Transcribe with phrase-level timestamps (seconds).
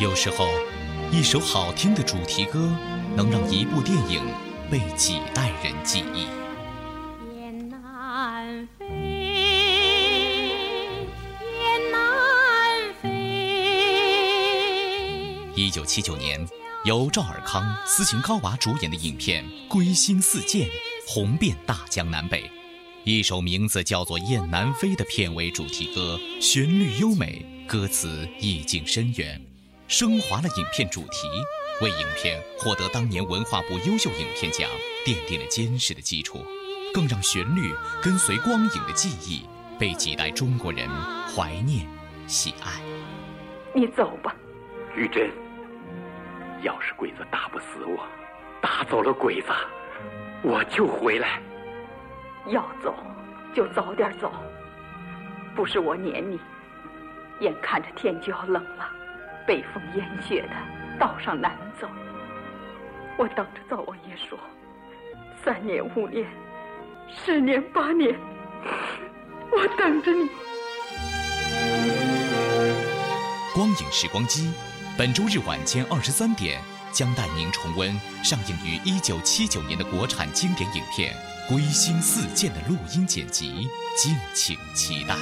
[0.00, 0.48] 有时候，
[1.12, 2.68] 一首好听的主题歌，
[3.14, 4.20] 能让一部电影
[4.68, 6.26] 被几代人记忆。
[7.38, 8.86] 雁南飞，
[11.60, 13.08] 雁南飞。
[15.54, 16.44] 一九七九年，
[16.84, 20.66] 由赵尔康、斯琴高娃主演的影片《归心似箭》
[21.06, 22.50] 红遍大江南北。
[23.04, 29.40] 一首名字叫做《雁南飞》的片尾主题歌，旋律优美，歌词意境深远，
[29.86, 31.28] 升华了影片主题，
[31.82, 34.68] 为影片获得当年文化部优秀影片奖
[35.04, 36.44] 奠定了坚实的基础，
[36.92, 39.46] 更让旋律跟随光影的记忆，
[39.78, 40.88] 被几代中国人
[41.26, 41.86] 怀念、
[42.26, 42.80] 喜爱。
[43.74, 44.34] 你走吧，
[44.96, 45.30] 玉珍。
[46.62, 48.06] 要是鬼子打不死我，
[48.62, 49.48] 打走了鬼子，
[50.42, 51.42] 我就回来。
[52.46, 52.96] 要走
[53.54, 54.32] 就早点走，
[55.54, 56.40] 不是我撵你。
[57.40, 58.90] 眼看着天就要冷了，
[59.46, 60.56] 北风烟雪的，
[60.98, 61.88] 道上难走。
[63.16, 64.38] 我等着灶王爷说，
[65.44, 66.26] 三年五年，
[67.08, 68.18] 十年八年，
[69.52, 70.28] 我等着你。
[73.54, 74.52] 光影时光机，
[74.98, 77.92] 本周日晚间二十三点将带您重温
[78.24, 81.14] 上映于一九七九年的国产经典影片。
[81.46, 85.14] 归心似箭的录音剪辑，敬请期待。